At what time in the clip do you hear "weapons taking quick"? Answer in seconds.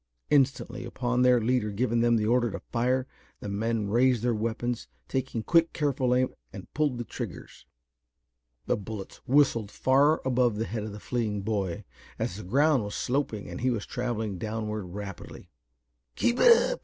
4.33-5.73